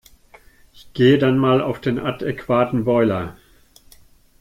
Ich 0.73 0.91
gehe 0.95 1.19
dann 1.19 1.37
mal 1.37 1.61
auf 1.61 1.79
den 1.79 1.99
adäquaten 1.99 2.85
Boiler. 2.85 3.37